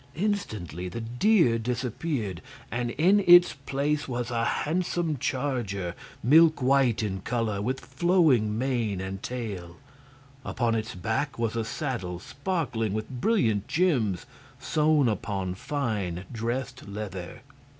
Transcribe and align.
Instantly 0.15 0.89
the 0.89 1.01
deer 1.01 1.59
disappeared, 1.59 2.41
and 2.71 2.89
in 2.89 3.19
its 3.27 3.53
place 3.53 4.07
was 4.07 4.31
a 4.31 4.43
handsome 4.43 5.15
charger, 5.17 5.93
milk 6.23 6.59
white 6.59 7.03
in 7.03 7.19
color, 7.21 7.61
with 7.61 7.79
flowing 7.81 8.57
mane 8.57 8.99
and 8.99 9.21
tail. 9.21 9.75
Upon 10.43 10.73
its 10.73 10.95
back 10.95 11.37
was 11.37 11.55
a 11.55 11.63
saddle 11.63 12.17
sparkling 12.17 12.93
with 12.93 13.11
brilliant 13.21 13.67
gems 13.67 14.25
sewn 14.57 15.07
upon 15.07 15.53
fine 15.53 16.25
dressed 16.33 16.87
leather. 16.87 17.43